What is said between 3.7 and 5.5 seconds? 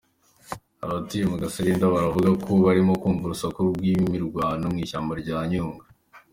rw’imirwano mu ishyamba rya